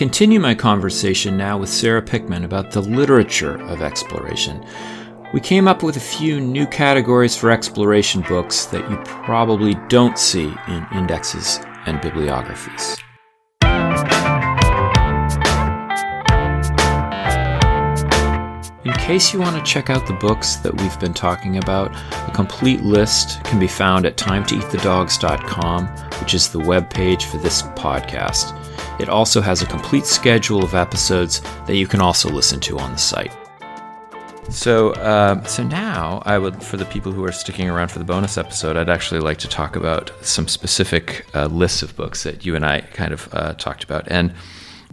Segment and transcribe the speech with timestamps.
[0.00, 4.64] continue my conversation now with Sarah Pickman about the literature of exploration.
[5.34, 10.18] We came up with a few new categories for exploration books that you probably don't
[10.18, 12.96] see in indexes and bibliographies.
[18.86, 21.94] In case you want to check out the books that we've been talking about,
[22.26, 25.88] a complete list can be found at timetoeatthedogs.com,
[26.22, 28.56] which is the web page for this podcast.
[29.00, 32.92] It also has a complete schedule of episodes that you can also listen to on
[32.92, 33.32] the site.
[34.50, 38.04] So, uh, so now I would, for the people who are sticking around for the
[38.04, 42.44] bonus episode, I'd actually like to talk about some specific uh, lists of books that
[42.44, 44.06] you and I kind of uh, talked about.
[44.08, 44.34] And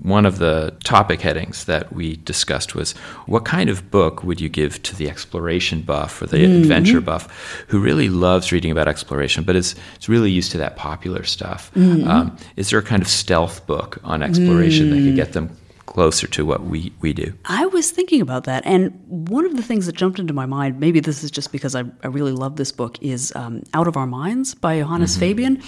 [0.02, 2.94] one of the topic headings that we discussed was
[3.26, 6.62] what kind of book would you give to the exploration buff or the mm-hmm.
[6.62, 10.76] adventure buff who really loves reading about exploration but is, is really used to that
[10.76, 11.72] popular stuff?
[11.76, 12.08] Mm-hmm.
[12.08, 14.90] Um, is there a kind of stealth book on exploration mm.
[14.92, 15.56] that could get them
[15.98, 17.34] closer to what we, we do.
[17.46, 18.64] I was thinking about that.
[18.68, 21.74] And one of the things that jumped into my mind, maybe this is just because
[21.74, 25.20] I, I really love this book, is um, Out of Our Minds by Johannes mm-hmm.
[25.22, 25.64] Fabian.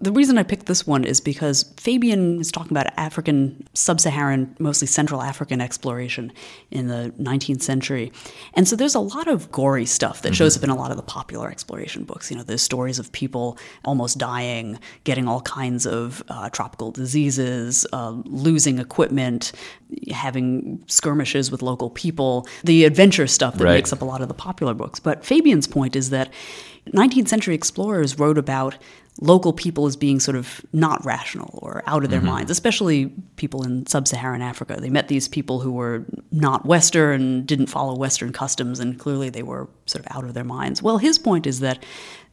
[0.00, 4.56] The reason I picked this one is because Fabian is talking about African, sub Saharan,
[4.58, 6.32] mostly Central African exploration
[6.70, 8.10] in the 19th century.
[8.54, 10.34] And so there's a lot of gory stuff that mm-hmm.
[10.34, 12.30] shows up in a lot of the popular exploration books.
[12.30, 17.86] You know, there's stories of people almost dying, getting all kinds of uh, tropical diseases,
[17.92, 19.52] uh, losing equipment,
[20.10, 23.74] having skirmishes with local people, the adventure stuff that right.
[23.74, 25.00] makes up a lot of the popular books.
[25.00, 26.32] But Fabian's point is that
[26.92, 28.76] 19th century explorers wrote about
[29.20, 32.30] local people as being sort of not rational or out of their mm-hmm.
[32.30, 34.76] minds, especially people in sub Saharan Africa.
[34.80, 39.30] They met these people who were not Western, and didn't follow Western customs, and clearly
[39.30, 40.82] they were sort of out of their minds.
[40.82, 41.82] Well, his point is that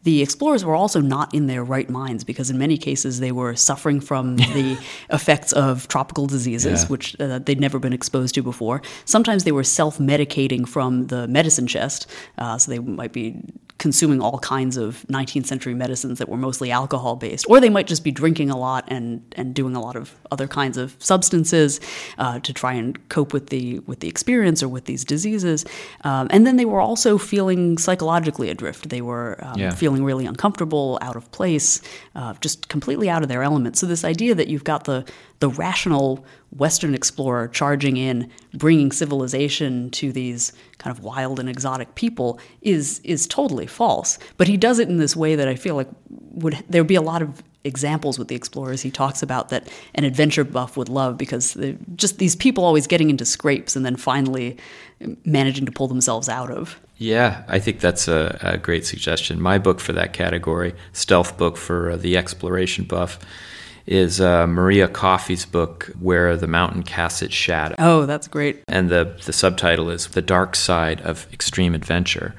[0.04, 3.56] the explorers were also not in their right minds because in many cases they were
[3.56, 4.78] suffering from the
[5.10, 6.88] effects of tropical diseases, yeah.
[6.88, 8.82] which uh, they'd never been exposed to before.
[9.06, 12.08] Sometimes they were self-medicating from the medicine chest,
[12.38, 13.42] uh, so they might be
[13.82, 17.88] consuming all kinds of 19th century medicines that were mostly alcohol based, or they might
[17.88, 21.80] just be drinking a lot and, and doing a lot of other kinds of substances
[22.20, 25.66] uh, to try and cope with the with the experience or with these diseases.
[26.04, 28.90] Um, and then they were also feeling psychologically adrift.
[28.90, 29.72] They were um, yeah.
[29.72, 31.82] feeling really uncomfortable, out of place,
[32.16, 33.78] uh, just completely out of their element.
[33.78, 35.06] So this idea that you've got the
[35.40, 41.96] the rational Western explorer charging in, bringing civilization to these kind of wild and exotic
[41.96, 44.20] people is is totally false.
[44.38, 46.96] But he does it in this way that I feel like would there would be
[46.96, 50.90] a lot of examples with the explorers he talks about that an adventure buff would
[50.90, 51.56] love because
[51.96, 54.58] just these people always getting into scrapes and then finally
[55.26, 56.80] managing to pull themselves out of.
[57.02, 59.42] Yeah, I think that's a, a great suggestion.
[59.42, 63.18] My book for that category, stealth book for uh, the exploration buff
[63.88, 67.74] is uh, Maria Coffey's book, Where the Mountain Casts Its Shadow.
[67.80, 68.64] Oh, that's great.
[68.68, 72.36] And the, the subtitle is The Dark Side of Extreme Adventure.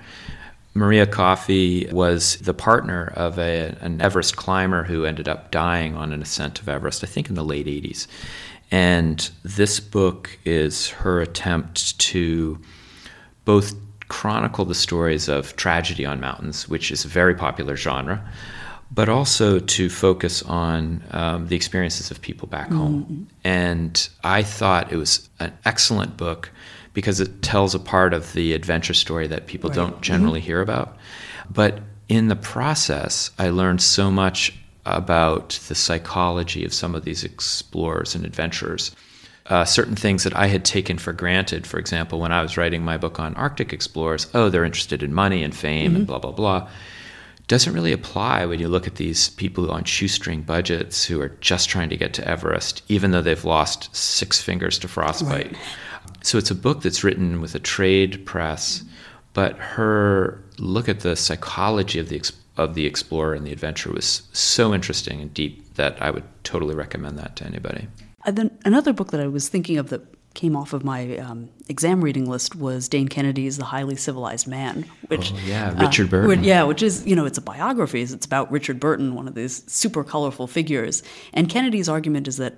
[0.74, 6.12] Maria Coffey was the partner of a, an Everest climber who ended up dying on
[6.12, 8.06] an ascent of Everest, I think in the late 80s.
[8.70, 12.60] And this book is her attempt to
[13.44, 13.74] both
[14.12, 18.22] chronicle the stories of tragedy on mountains, which is a very popular genre,
[18.90, 23.04] but also to focus on um, the experiences of people back home.
[23.04, 23.22] Mm-hmm.
[23.42, 26.50] And I thought it was an excellent book
[26.92, 29.76] because it tells a part of the adventure story that people right.
[29.76, 30.46] don't generally mm-hmm.
[30.46, 30.98] hear about.
[31.50, 31.80] But
[32.10, 34.52] in the process, I learned so much
[34.84, 38.94] about the psychology of some of these explorers and adventurers.
[39.52, 42.82] Uh, certain things that I had taken for granted, for example, when I was writing
[42.82, 45.96] my book on Arctic explorers, oh, they're interested in money and fame mm-hmm.
[45.96, 46.68] and blah, blah, blah
[47.48, 51.68] doesn't really apply when you look at these people on shoestring budgets who are just
[51.68, 55.52] trying to get to Everest, even though they've lost six fingers to frostbite.
[55.52, 55.56] Right.
[56.22, 58.82] So it's a book that's written with a trade press,
[59.34, 62.22] but her look at the psychology of the
[62.56, 66.74] of the explorer and the adventure was so interesting and deep that I would totally
[66.74, 67.88] recommend that to anybody.
[68.24, 70.02] And then another book that I was thinking of that
[70.34, 74.86] came off of my um, exam reading list was Dane Kennedy's The Highly Civilized Man,
[75.08, 76.28] which oh, yeah, Richard uh, Burton.
[76.28, 78.02] Which, yeah, which is you know it's a biography.
[78.02, 81.02] It's about Richard Burton, one of these super colorful figures.
[81.32, 82.56] And Kennedy's argument is that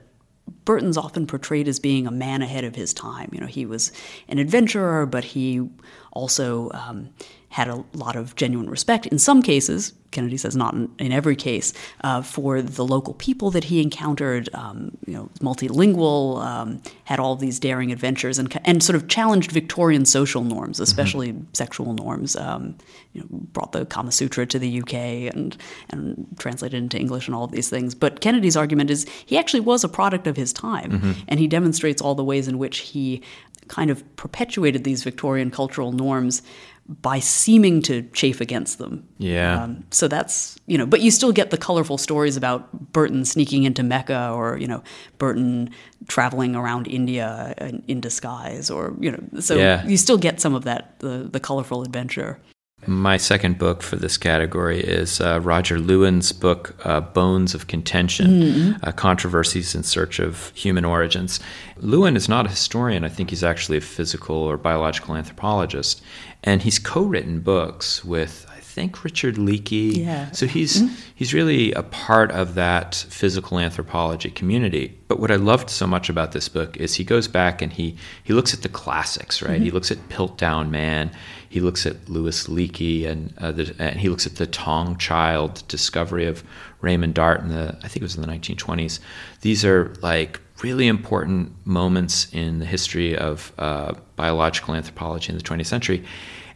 [0.64, 3.30] Burton's often portrayed as being a man ahead of his time.
[3.32, 3.92] You know, he was
[4.28, 5.68] an adventurer, but he
[6.12, 7.10] also um,
[7.48, 9.06] had a lot of genuine respect.
[9.06, 13.50] In some cases, Kennedy says not in, in every case, uh, for the local people
[13.50, 14.48] that he encountered.
[14.54, 19.52] Um, you know, multilingual, um, had all these daring adventures, and and sort of challenged
[19.52, 21.44] Victorian social norms, especially mm-hmm.
[21.52, 22.36] sexual norms.
[22.36, 22.76] Um,
[23.12, 24.94] you know, brought the Kama Sutra to the UK
[25.34, 25.56] and
[25.90, 27.94] and translated into English and all of these things.
[27.94, 31.12] But Kennedy's argument is he actually was a product of his time, mm-hmm.
[31.28, 33.22] and he demonstrates all the ways in which he
[33.68, 36.42] kind of perpetuated these Victorian cultural norms
[36.86, 39.08] by seeming to chafe against them.
[39.18, 39.62] Yeah.
[39.62, 43.62] Um, so that's, you know, but you still get the colorful stories about Burton sneaking
[43.62, 44.82] into Mecca or, you know,
[45.16, 45.70] Burton
[46.08, 49.86] traveling around India in, in disguise or, you know, so yeah.
[49.86, 52.38] you still get some of that, the, the colorful adventure.
[52.86, 58.26] My second book for this category is uh, Roger Lewin's book, uh, Bones of Contention
[58.26, 58.84] mm-hmm.
[58.84, 61.40] uh, Controversies in Search of Human Origins.
[61.78, 63.04] Lewin is not a historian.
[63.04, 66.02] I think he's actually a physical or biological anthropologist.
[66.42, 70.04] And he's co written books with, I think, Richard Leakey.
[70.04, 70.30] Yeah.
[70.32, 70.94] So he's, mm-hmm.
[71.14, 74.98] he's really a part of that physical anthropology community.
[75.08, 77.96] But what I loved so much about this book is he goes back and he,
[78.22, 79.52] he looks at the classics, right?
[79.52, 79.64] Mm-hmm.
[79.64, 81.10] He looks at Piltdown Man
[81.54, 85.62] he looks at Louis Leakey and, uh, the, and he looks at the Taung child
[85.68, 86.42] discovery of
[86.80, 88.98] Raymond Dart in the I think it was in the 1920s.
[89.42, 95.44] These are like really important moments in the history of uh, biological anthropology in the
[95.44, 96.04] 20th century,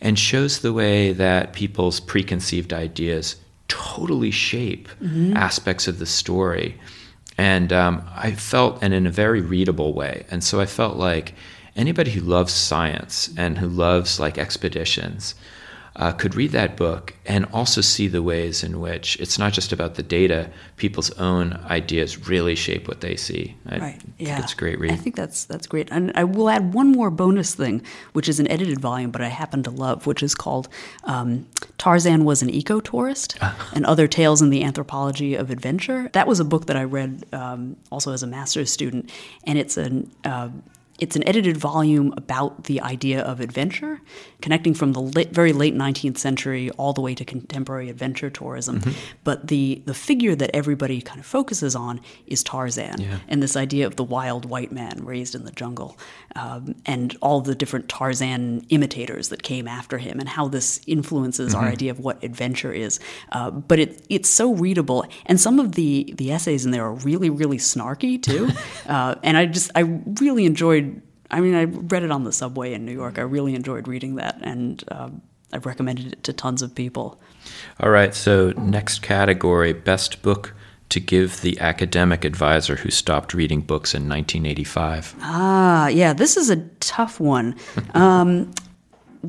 [0.00, 3.37] and shows the way that people's preconceived ideas
[3.69, 5.37] totally shape mm-hmm.
[5.37, 6.77] aspects of the story.
[7.39, 10.27] And um, I felt, and in a very readable way.
[10.29, 11.35] And so I felt like
[11.78, 15.34] anybody who loves science and who loves like expeditions
[15.98, 19.72] uh, could read that book and also see the ways in which it's not just
[19.72, 23.56] about the data; people's own ideas really shape what they see.
[23.66, 24.00] I right.
[24.16, 24.40] yeah.
[24.40, 24.92] it's a great read.
[24.92, 25.88] I think that's that's great.
[25.90, 27.82] And I will add one more bonus thing,
[28.12, 30.69] which is an edited volume, but I happen to love, which is called
[31.02, 31.48] um,
[31.78, 33.36] "Tarzan Was an Eco Tourist"
[33.75, 36.10] and Other Tales in the Anthropology of Adventure.
[36.12, 39.10] That was a book that I read um, also as a master's student,
[39.42, 40.50] and it's an uh,
[40.99, 44.00] it's an edited volume about the idea of adventure,
[44.43, 48.81] connecting from the late, very late 19th century all the way to contemporary adventure tourism.
[48.81, 48.91] Mm-hmm.
[49.23, 53.19] But the, the figure that everybody kind of focuses on is Tarzan yeah.
[53.29, 55.97] and this idea of the wild white man raised in the jungle
[56.35, 61.55] um, and all the different Tarzan imitators that came after him and how this influences
[61.55, 61.65] mm-hmm.
[61.65, 62.99] our idea of what adventure is.
[63.31, 65.05] Uh, but it, it's so readable.
[65.27, 68.49] And some of the, the essays in there are really, really snarky too.
[68.89, 69.81] uh, and I just, I
[70.21, 70.88] really enjoyed
[71.30, 73.19] I mean, I read it on the subway in New York.
[73.19, 75.10] I really enjoyed reading that, and uh,
[75.52, 77.20] I've recommended it to tons of people.
[77.80, 80.54] All right, so next category best book
[80.88, 85.14] to give the academic advisor who stopped reading books in 1985.
[85.20, 87.54] Ah, yeah, this is a tough one.
[87.94, 88.52] Um,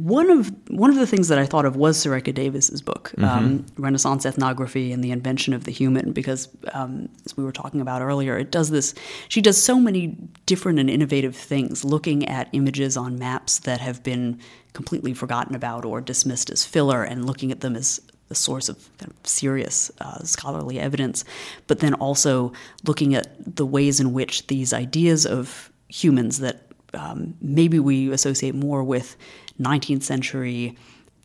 [0.04, 3.26] one of one of the things that I thought of was Surekha Davis's book, mm-hmm.
[3.26, 7.82] um, Renaissance Ethnography and the Invention of the Human, because um, as we were talking
[7.82, 8.96] about earlier, it does this.
[9.28, 14.02] She does so many different and innovative things, looking at images on maps that have
[14.04, 14.40] been
[14.74, 18.00] completely forgotten about or dismissed as filler, and looking at them as
[18.30, 21.26] a source of, kind of serious uh, scholarly evidence,
[21.68, 22.54] but then also
[22.86, 28.56] looking at the ways in which these ideas of humans that um, maybe we associate
[28.56, 29.16] more with
[29.60, 30.76] 19th century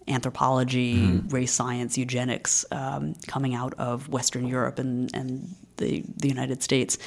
[0.08, 1.32] anthropology, mm.
[1.32, 6.98] race science, eugenics um, coming out of Western Europe and, and the, the United States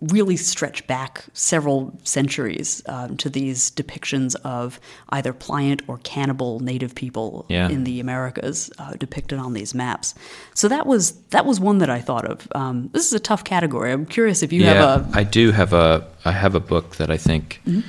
[0.00, 6.94] really stretch back several centuries um, to these depictions of either pliant or cannibal native
[6.94, 7.68] people yeah.
[7.68, 10.14] in the Americas uh, depicted on these maps.
[10.54, 12.48] So that was that was one that I thought of.
[12.54, 13.92] Um, this is a tough category.
[13.92, 15.18] I'm curious if you yeah, have a.
[15.18, 16.06] I do have a.
[16.24, 17.60] I have a book that I think.
[17.66, 17.88] Mm-hmm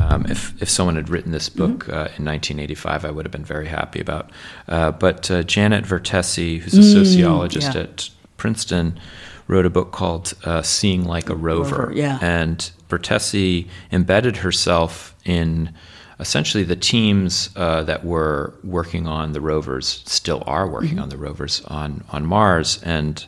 [0.00, 1.90] um, if, if someone had written this book mm-hmm.
[1.90, 4.30] uh, in 1985, I would have been very happy about.
[4.68, 7.82] Uh, but uh, Janet Vertesi, who's a mm, sociologist yeah.
[7.82, 8.98] at Princeton,
[9.46, 12.18] wrote a book called uh, "Seeing Like a Rover,", Rover yeah.
[12.22, 15.72] and Vertesi embedded herself in
[16.18, 21.00] essentially the teams uh, that were working on the rovers, still are working mm-hmm.
[21.00, 22.80] on the rovers on on Mars.
[22.82, 23.24] And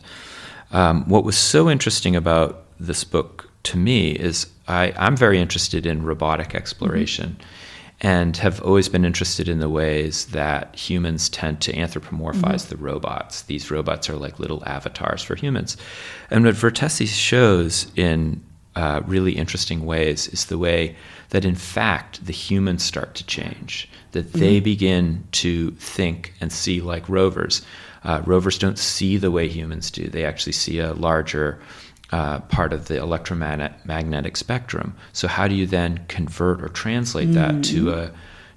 [0.71, 5.85] um, what was so interesting about this book to me is I, I'm very interested
[5.85, 8.07] in robotic exploration mm-hmm.
[8.07, 12.69] and have always been interested in the ways that humans tend to anthropomorphize mm-hmm.
[12.69, 13.43] the robots.
[13.43, 15.77] These robots are like little avatars for humans.
[16.29, 18.41] And what Vertesi shows in
[18.75, 20.95] uh, really interesting ways is the way
[21.29, 24.63] that, in fact, the humans start to change, that they mm-hmm.
[24.63, 27.61] begin to think and see like rovers.
[28.03, 31.59] Uh, rovers don't see the way humans do, they actually see a larger
[32.13, 34.95] uh, part of the electromagnetic spectrum.
[35.13, 37.91] So how do you then convert or translate that to mm.
[37.91, 38.11] a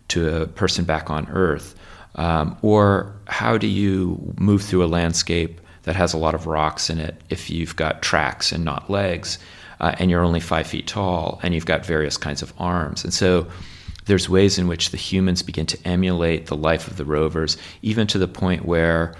[0.09, 1.75] to a person back on Earth?
[2.17, 6.91] Um, or how do you move through a landscape that has a lot of rocks
[6.91, 9.39] in it if you've got tracks and not legs,
[9.81, 13.05] uh, and you're only five feet tall, and you've got various kinds of arms?
[13.05, 13.47] And so
[14.05, 18.07] there's ways in which the humans begin to emulate the life of the rovers, even
[18.09, 19.15] to the point where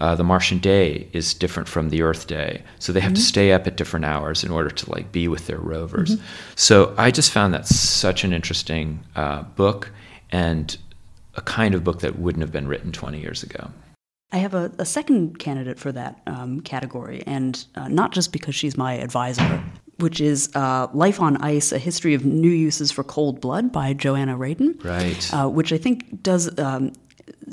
[0.00, 3.16] uh, the Martian day is different from the Earth day, so they have mm-hmm.
[3.16, 6.16] to stay up at different hours in order to like be with their rovers.
[6.16, 6.24] Mm-hmm.
[6.56, 9.92] So I just found that such an interesting uh, book
[10.30, 10.76] and
[11.34, 13.70] a kind of book that wouldn't have been written 20 years ago.
[14.32, 18.54] I have a, a second candidate for that um, category, and uh, not just because
[18.54, 19.62] she's my advisor,
[19.98, 23.92] which is uh, Life on Ice A History of New Uses for Cold Blood by
[23.92, 24.82] Joanna Radin.
[24.84, 25.34] Right.
[25.34, 26.58] Uh, which I think does.
[26.58, 26.92] Um,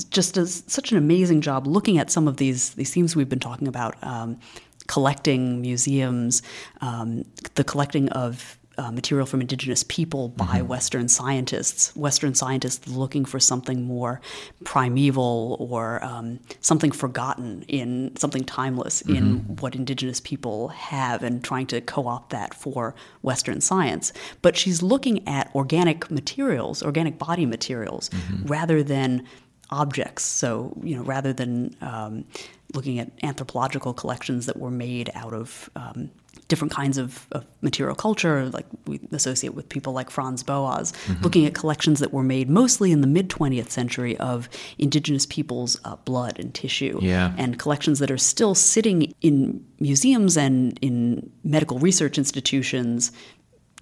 [0.10, 3.40] just does such an amazing job looking at some of these these themes we've been
[3.40, 4.40] talking about, um,
[4.88, 6.42] collecting museums,
[6.82, 7.24] um,
[7.56, 10.68] the collecting of uh, material from indigenous people by mm-hmm.
[10.68, 11.96] Western scientists.
[11.96, 14.22] Western scientists looking for something more
[14.66, 19.16] primeval or um, something forgotten in something timeless mm-hmm.
[19.16, 22.94] in what indigenous people have and trying to co opt that for
[23.24, 24.14] Western science.
[24.42, 28.46] But she's looking at organic materials, organic body materials, mm-hmm.
[28.46, 29.26] rather than
[29.70, 30.24] objects.
[30.24, 32.26] So, you know, rather than um,
[32.74, 36.10] looking at anthropological collections that were made out of um,
[36.48, 41.22] different kinds of, of, material culture, like we associate with people like Franz Boas, mm-hmm.
[41.22, 44.48] looking at collections that were made mostly in the mid 20th century of
[44.78, 47.34] indigenous people's uh, blood and tissue, yeah.
[47.38, 53.12] and collections that are still sitting in museums and in medical research institutions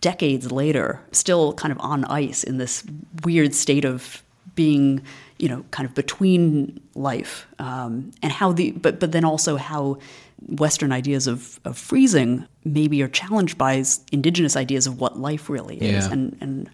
[0.01, 2.83] decades later, still kind of on ice in this
[3.23, 4.21] weird state of
[4.55, 5.01] being
[5.38, 9.97] you know, kind of between life, um, and how the, but but then also how
[10.47, 15.77] Western ideas of, of freezing maybe are challenged by indigenous ideas of what life really
[15.77, 16.13] is, yeah.
[16.13, 16.69] and and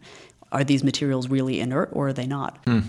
[0.51, 2.59] are these materials really inert or are they not?
[2.65, 2.81] Hmm.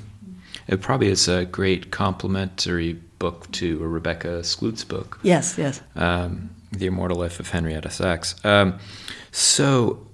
[0.69, 5.19] It probably is a great complementary book to Rebecca Skloot's book.
[5.23, 5.81] Yes, yes.
[5.97, 8.35] Um, the Immortal Life of Henrietta Lacks.
[8.45, 8.79] Um,
[9.31, 10.07] so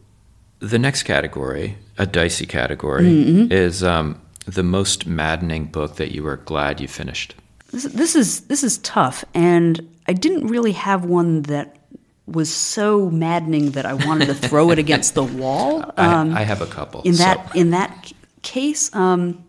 [0.60, 3.52] the next category, a dicey category, mm-hmm.
[3.52, 4.20] is um,
[4.54, 7.34] the most maddening book that you were glad you finished?
[7.70, 11.76] This, this is this is tough, and I didn't really have one that
[12.26, 15.82] was so maddening that I wanted to throw it against the wall.
[15.96, 17.02] Um, I, I, have a couple.
[17.02, 17.58] In that so.
[17.58, 18.12] in that
[18.42, 19.44] case, um,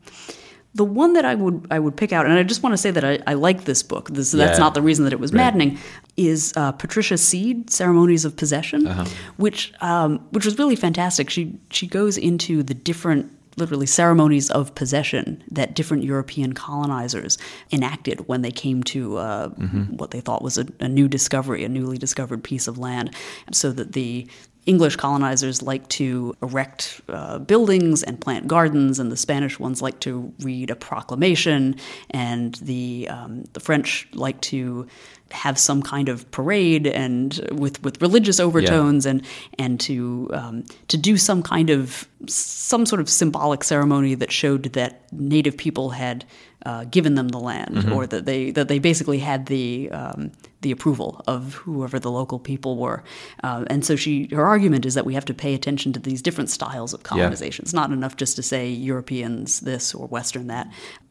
[0.75, 2.91] the one that I would I would pick out, and I just want to say
[2.91, 4.09] that I, I like this book.
[4.09, 4.45] This, yeah.
[4.45, 5.37] That's not the reason that it was right.
[5.37, 5.79] maddening.
[6.17, 9.05] Is uh, Patricia Seed, Ceremonies of Possession, uh-huh.
[9.37, 11.29] which um, which was really fantastic.
[11.29, 17.37] She she goes into the different literally ceremonies of possession that different European colonizers
[17.71, 19.97] enacted when they came to uh, mm-hmm.
[19.97, 23.13] what they thought was a, a, new discovery, a newly discovered piece of land,
[23.51, 24.27] so that the
[24.65, 29.99] English colonizers like to erect uh, buildings and plant gardens, and the Spanish ones like
[30.01, 31.75] to read a proclamation,
[32.11, 34.87] and the um, the French like to
[35.31, 39.11] have some kind of parade and with with religious overtones yeah.
[39.11, 39.25] and
[39.57, 44.63] and to um, to do some kind of some sort of symbolic ceremony that showed
[44.63, 46.25] that native people had
[46.65, 47.93] uh, given them the land mm-hmm.
[47.93, 50.31] or that they that they basically had the um,
[50.61, 53.03] the approval of whoever the local people were
[53.43, 56.21] uh, and so she her argument is that we have to pay attention to these
[56.21, 57.65] different styles of colonization yeah.
[57.65, 60.69] it's not enough just to say Europeans this or Western that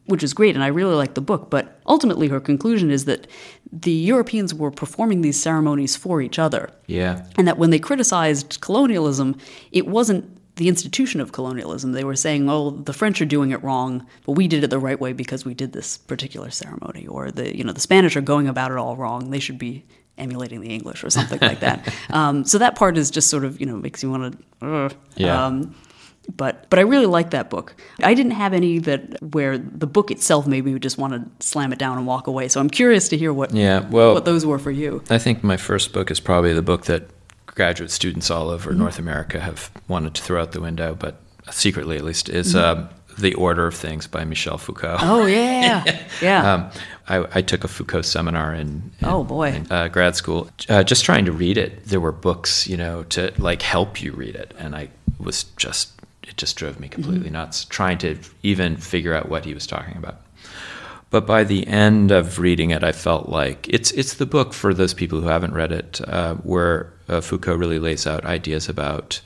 [0.09, 1.51] which is great, and I really like the book.
[1.51, 3.27] But ultimately, her conclusion is that
[3.71, 6.69] the Europeans were performing these ceremonies for each other.
[6.87, 7.25] Yeah.
[7.37, 9.37] And that when they criticized colonialism,
[9.71, 11.93] it wasn't the institution of colonialism.
[11.93, 14.79] They were saying, "Oh, the French are doing it wrong, but we did it the
[14.79, 18.21] right way because we did this particular ceremony," or the you know the Spanish are
[18.21, 19.29] going about it all wrong.
[19.29, 19.85] They should be
[20.17, 21.93] emulating the English or something like that.
[22.09, 24.67] Um, so that part is just sort of you know makes you want to.
[24.67, 25.45] Uh, yeah.
[25.45, 25.75] Um,
[26.35, 27.75] but but I really like that book.
[28.03, 31.73] I didn't have any that where the book itself made me just want to slam
[31.73, 32.47] it down and walk away.
[32.47, 35.03] So I'm curious to hear what yeah well what those were for you.
[35.09, 37.09] I think my first book is probably the book that
[37.47, 38.79] graduate students all over mm-hmm.
[38.79, 41.21] North America have wanted to throw out the window, but
[41.51, 42.53] secretly at least is.
[42.53, 42.85] Mm-hmm.
[42.85, 44.99] Uh, the Order of Things by Michel Foucault.
[45.01, 45.83] Oh yeah,
[46.21, 46.53] yeah.
[46.53, 46.71] um,
[47.09, 50.49] I, I, took a Foucault seminar in, in oh boy in, uh, grad school.
[50.69, 54.13] Uh, just trying to read it, there were books, you know, to like help you
[54.13, 54.87] read it, and I
[55.19, 55.98] was just
[56.29, 57.33] it just drove me completely mm-hmm.
[57.33, 60.21] nuts trying to even figure out what he was talking about.
[61.09, 64.73] But by the end of reading it, I felt like it's it's the book for
[64.73, 69.19] those people who haven't read it, uh, where uh, Foucault really lays out ideas about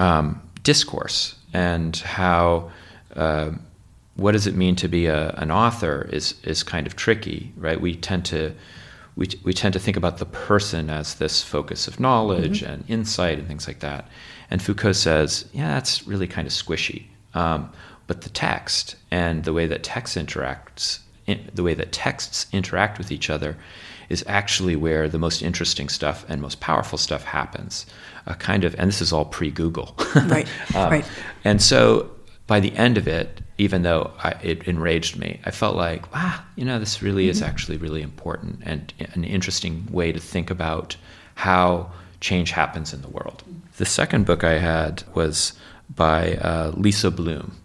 [0.00, 2.72] um, discourse and how
[3.14, 3.52] uh,
[4.16, 7.80] what does it mean to be a, an author is is kind of tricky, right?
[7.80, 8.52] We tend to
[9.14, 12.72] we, we tend to think about the person as this focus of knowledge mm-hmm.
[12.72, 14.08] and insight and things like that.
[14.50, 17.06] And Foucault says, yeah, that's really kind of squishy.
[17.34, 17.70] Um,
[18.06, 21.00] but the text and the way that text interacts,
[21.54, 23.56] the way that texts interact with each other,
[24.08, 27.86] is actually where the most interesting stuff and most powerful stuff happens.
[28.26, 30.48] A kind of, and this is all pre-Google, right?
[30.74, 31.10] um, right.
[31.44, 32.10] And so
[32.46, 36.44] by the end of it, even though I, it enraged me, I felt like, ah,
[36.54, 37.30] you know, this really mm-hmm.
[37.30, 40.96] is actually really important and an interesting way to think about
[41.34, 43.42] how change happens in the world.
[43.76, 45.52] The second book I had was
[45.94, 47.56] by uh, Lisa Bloom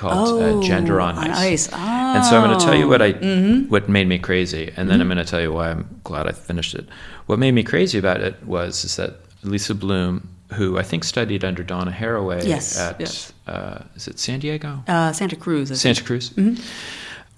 [0.00, 1.26] called uh, oh, uh, Gender on Ice.
[1.26, 1.68] On ice.
[1.72, 1.76] Oh.
[2.16, 3.68] And so I'm going to tell you what I mm-hmm.
[3.68, 5.02] what made me crazy, and then mm-hmm.
[5.02, 6.88] I'm going to tell you why I'm glad I finished it.
[7.26, 11.44] What made me crazy about it was is that Lisa Bloom, who I think studied
[11.44, 13.32] under Donna Haraway yes, at yes.
[13.46, 14.82] Uh, is it San Diego?
[14.88, 15.78] Uh, Santa Cruz.
[15.80, 16.30] Santa Cruz.
[16.30, 16.62] Mm-hmm.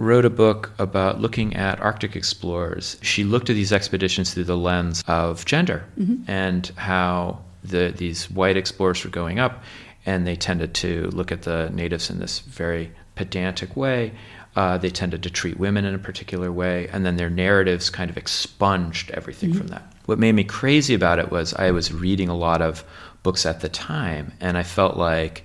[0.03, 2.97] Wrote a book about looking at Arctic explorers.
[3.03, 6.29] She looked at these expeditions through the lens of gender mm-hmm.
[6.29, 9.63] and how the, these white explorers were going up
[10.05, 14.11] and they tended to look at the natives in this very pedantic way.
[14.57, 18.11] Uh, they tended to treat women in a particular way, and then their narratives kind
[18.11, 19.59] of expunged everything mm-hmm.
[19.59, 19.95] from that.
[20.07, 22.83] What made me crazy about it was I was reading a lot of
[23.23, 25.45] books at the time, and I felt like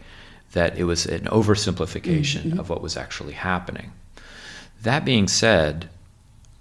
[0.53, 2.59] that it was an oversimplification mm-hmm.
[2.59, 3.91] of what was actually happening.
[4.84, 5.89] That being said,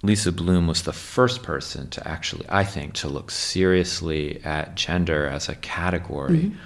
[0.02, 5.26] Lisa Bloom was the first person to actually, I think, to look seriously at gender
[5.26, 6.38] as a category.
[6.38, 6.56] Mm-hmm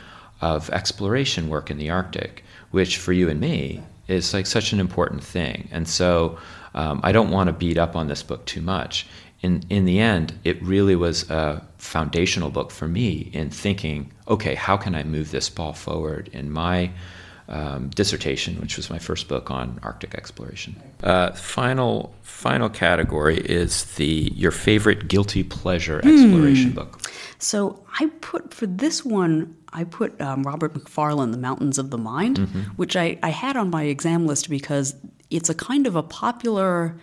[0.41, 4.81] of exploration work in the Arctic, which for you and me is like such an
[4.81, 5.69] important thing.
[5.71, 6.39] And so
[6.75, 9.07] um, I don't want to beat up on this book too much.
[9.43, 14.55] In, in the end, it really was a foundational book for me in thinking, okay,
[14.55, 16.91] how can I move this ball forward in my
[17.51, 20.81] um, dissertation, which was my first book on Arctic exploration.
[21.03, 27.01] Uh, final final category is the your favorite guilty pleasure exploration book.
[27.39, 31.99] So I put for this one, I put um, Robert Macfarlane, The Mountains of the
[31.99, 32.61] Mind, mm-hmm.
[32.77, 34.95] which I, I had on my exam list because
[35.31, 36.97] it's a kind of a popular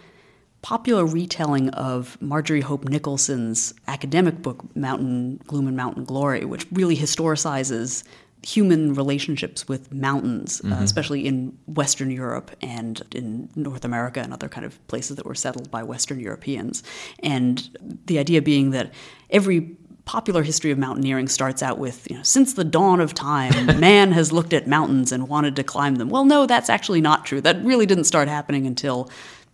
[0.61, 6.95] popular retelling of Marjorie Hope Nicolson's academic book Mountain Gloom and Mountain Glory, which really
[6.95, 8.03] historicizes
[8.43, 10.73] human relationships with mountains, uh, mm-hmm.
[10.73, 15.25] uh, especially in Western Europe and in North America and other kind of places that
[15.25, 16.83] were settled by Western Europeans.
[17.23, 17.69] And
[18.05, 18.93] the idea being that
[19.29, 23.65] every popular history of mountaineering starts out with, you know, since the dawn of time,
[23.79, 26.09] man has looked at mountains and wanted to climb them.
[26.09, 27.41] Well, no, that's actually not true.
[27.41, 29.09] That really didn't start happening until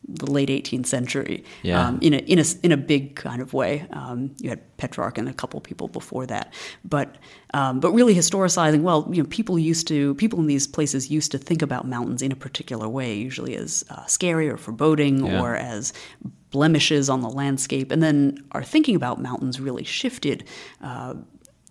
[0.07, 1.87] the late 18th century yeah.
[1.87, 3.85] um, in, a, in, a, in a big kind of way.
[3.91, 6.53] Um, you had Petrarch and a couple people before that.
[6.83, 7.17] But,
[7.53, 11.31] um, but really historicizing, well, you know, people used to, people in these places used
[11.31, 15.41] to think about mountains in a particular way, usually as uh, scary or foreboding yeah.
[15.41, 15.93] or as
[16.51, 17.91] blemishes on the landscape.
[17.91, 20.43] And then our thinking about mountains really shifted.
[20.81, 21.15] Uh,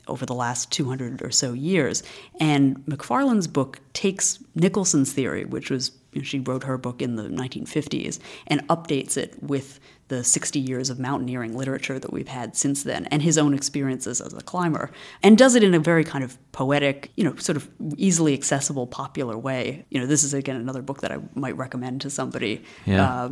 [0.09, 2.03] over the last 200 or so years.
[2.41, 8.19] And Macfarlane's book takes Nicolson's theory, which was she wrote her book in the 1950s
[8.47, 13.07] and updates it with the 60 years of mountaineering literature that we've had since then
[13.07, 14.91] and his own experiences as a climber
[15.23, 18.87] and does it in a very kind of poetic you know sort of easily accessible
[18.87, 22.63] popular way you know this is again another book that i might recommend to somebody
[22.85, 23.11] yeah.
[23.11, 23.31] uh,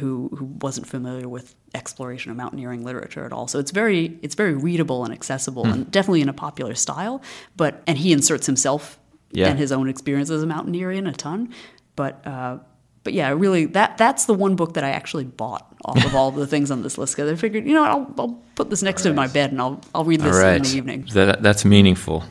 [0.00, 4.34] who, who wasn't familiar with exploration of mountaineering literature at all so it's very it's
[4.34, 5.72] very readable and accessible hmm.
[5.72, 7.20] and definitely in a popular style
[7.58, 8.98] but and he inserts himself
[9.32, 9.48] yeah.
[9.48, 11.52] and his own experience as a mountaineer in a ton
[12.02, 12.58] but uh,
[13.04, 16.32] but yeah, really that that's the one book that I actually bought off of all
[16.32, 19.02] the things on this list because I figured, you know, I'll, I'll put this next
[19.02, 20.56] to my bed and I'll I'll read this right.
[20.56, 21.08] in the evening.
[21.12, 22.24] That, that's meaningful.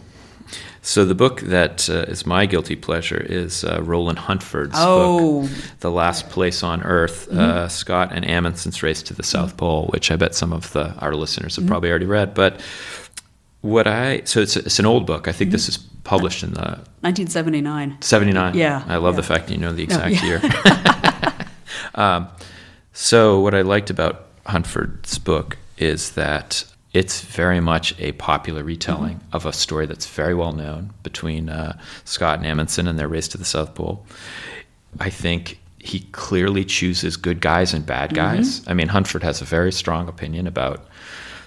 [0.82, 5.44] So the book that uh, is my guilty pleasure is uh, Roland Huntford's oh.
[5.44, 7.68] book, "The Last Place on Earth: uh, mm-hmm.
[7.70, 9.56] Scott and Amundsen's Race to the South.
[9.56, 11.70] Pole," which I bet some of the our listeners have mm-hmm.
[11.70, 12.34] probably already read.
[12.34, 12.60] But
[13.62, 15.28] what I so it's it's an old book.
[15.28, 15.54] I think mm-hmm.
[15.54, 17.98] this is published in the 1979.
[18.02, 18.56] 79.
[18.56, 18.84] Yeah.
[18.88, 19.18] I love yeah.
[19.18, 20.42] the fact that you know the exact no, yeah.
[20.42, 21.46] year.
[21.96, 22.28] um,
[22.94, 29.18] so what I liked about Huntford's book is that it's very much a popular retelling
[29.18, 29.36] mm-hmm.
[29.36, 33.28] of a story that's very well known between uh, Scott and Amundsen and their race
[33.30, 34.06] to the South Pole.
[35.00, 38.60] I think he clearly chooses good guys and bad guys.
[38.60, 38.70] Mm-hmm.
[38.70, 40.86] I mean, Huntford has a very strong opinion about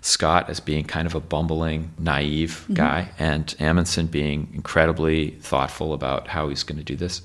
[0.04, 2.74] Scott as being kind of a bumbling, naive mm-hmm.
[2.74, 7.22] guy, and Amundsen being incredibly thoughtful about how he's going to do this.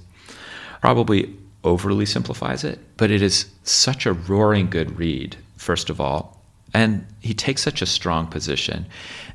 [0.79, 6.41] Probably overly simplifies it, but it is such a roaring good read, first of all.
[6.73, 8.85] And he takes such a strong position.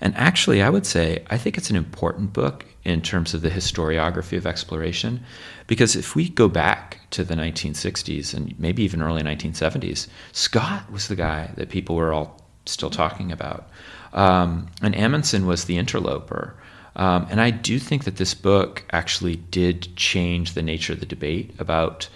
[0.01, 3.51] And actually, I would say, I think it's an important book in terms of the
[3.51, 5.23] historiography of exploration.
[5.67, 11.09] Because if we go back to the 1960s and maybe even early 1970s, Scott was
[11.09, 13.69] the guy that people were all still talking about.
[14.13, 16.55] Um, and Amundsen was the interloper.
[16.97, 21.07] Um, and I do think that this book actually did change the nature of the
[21.07, 22.09] debate about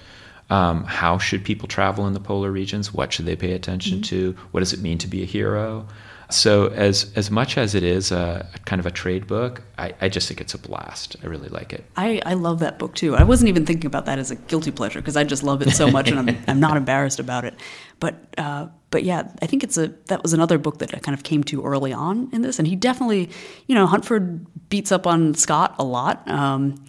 [0.51, 2.95] um, how should people travel in the polar regions?
[2.95, 4.33] What should they pay attention mm-hmm.
[4.33, 4.37] to?
[4.53, 5.87] What does it mean to be a hero?
[6.31, 9.95] So as as much as it is a, a kind of a trade book, I,
[10.01, 11.17] I, just think it's a blast.
[11.23, 11.87] I really like it.
[11.97, 13.17] I, I love that book too.
[13.17, 15.71] I wasn't even thinking about that as a guilty pleasure because I just love it
[15.71, 17.55] so much and I'm, I'm not embarrassed about it.
[17.99, 21.17] But uh, but yeah, I think it's a that was another book that I kind
[21.17, 23.31] of came to early on in this, and he definitely,
[23.67, 26.29] you know, Huntford beats up on Scott a lot.
[26.29, 26.85] Um,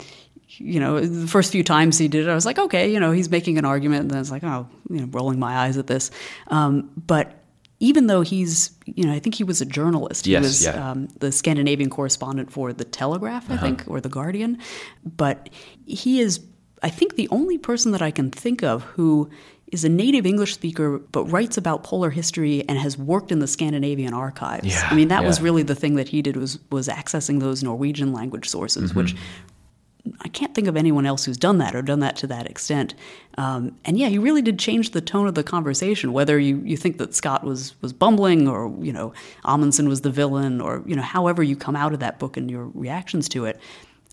[0.47, 3.12] you know, the first few times he did it, I was like, okay, you know,
[3.12, 5.88] he's making an argument, and then it's like, oh, you know, rolling my eyes at
[5.88, 6.12] this.
[6.47, 7.33] Um, but
[7.79, 10.27] even though he's, you know, I think he was a journalist.
[10.27, 10.91] Yes, he was yeah.
[10.91, 13.65] um, the Scandinavian correspondent for the Telegraph, I uh-huh.
[13.65, 14.57] think, or the Guardian.
[15.05, 15.49] But
[15.85, 16.41] he is,
[16.83, 19.29] I think, the only person that I can think of who
[19.71, 23.47] is a native English speaker but writes about polar history and has worked in the
[23.47, 24.67] Scandinavian archives.
[24.67, 25.27] Yeah, I mean, that yeah.
[25.27, 28.99] was really the thing that he did was was accessing those Norwegian language sources, mm-hmm.
[28.99, 29.15] which
[30.21, 32.95] I can't think of anyone else who's done that or done that to that extent.
[33.38, 36.13] Um, and yeah, he really did change the tone of the conversation.
[36.13, 39.13] Whether you, you think that Scott was was bumbling, or you know
[39.45, 42.49] Amundsen was the villain, or you know however you come out of that book and
[42.49, 43.60] your reactions to it.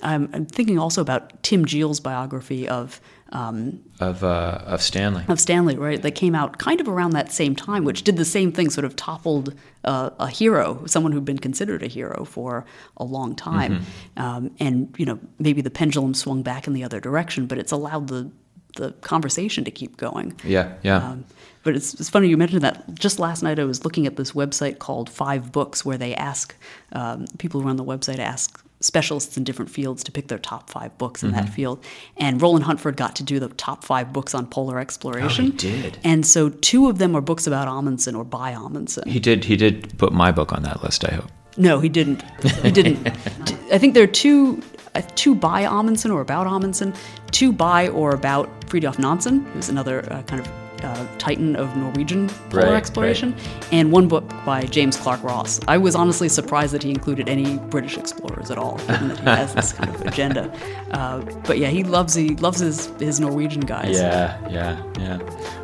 [0.03, 3.01] I'm, I'm thinking also about Tim Jeal's biography of
[3.33, 5.25] um, of uh, of Stanley.
[5.29, 6.01] Of Stanley, right?
[6.01, 8.85] That came out kind of around that same time, which did the same thing, sort
[8.85, 12.65] of toppled uh, a hero, someone who'd been considered a hero for
[12.97, 14.23] a long time, mm-hmm.
[14.23, 17.73] um, and you know maybe the pendulum swung back in the other direction, but it's
[17.73, 18.31] allowed the
[18.77, 20.39] the conversation to keep going.
[20.45, 20.99] Yeah, yeah.
[20.99, 21.25] Um,
[21.62, 22.95] but it's, it's, funny you mentioned that.
[22.95, 26.55] Just last night, I was looking at this website called Five Books, where they ask
[26.93, 30.71] um, people who run the website ask specialists in different fields to pick their top
[30.71, 31.41] five books in mm-hmm.
[31.41, 31.83] that field.
[32.17, 35.47] And Roland Huntford got to do the top five books on polar exploration.
[35.47, 35.99] Oh, he did.
[36.05, 39.09] And so two of them are books about Amundsen or by Amundsen.
[39.09, 39.45] He did.
[39.45, 41.05] He did put my book on that list.
[41.05, 41.31] I hope.
[41.57, 42.23] No, he didn't.
[42.62, 43.09] He didn't.
[43.73, 44.62] I think there are two.
[44.95, 46.95] Uh, two by Amundsen or about Amundsen,
[47.31, 50.51] two by or about Fridtjof Nansen, who's another uh, kind of
[50.83, 53.73] uh, titan of Norwegian polar right, exploration, right.
[53.73, 55.61] and one book by James Clark Ross.
[55.69, 59.25] I was honestly surprised that he included any British explorers at all, given that he
[59.25, 60.53] has this kind of agenda.
[60.87, 63.99] Uh, but yeah, he loves he loves his his Norwegian guys.
[63.99, 65.19] Yeah, yeah, yeah.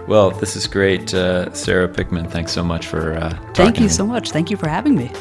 [0.09, 2.29] Well, this is great, uh, Sarah Pickman.
[2.29, 4.33] Thanks so much for uh, Thank you so much.
[4.33, 5.13] Thank you for having me.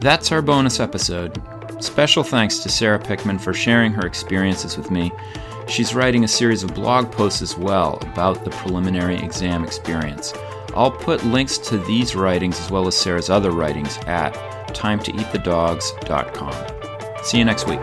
[0.00, 1.42] That's our bonus episode.
[1.82, 5.10] Special thanks to Sarah Pickman for sharing her experiences with me
[5.68, 10.32] She's writing a series of blog posts as well about the preliminary exam experience.
[10.74, 14.34] I'll put links to these writings as well as Sarah's other writings at
[14.68, 17.24] timetoeatthedogs.com.
[17.24, 17.80] See you next week.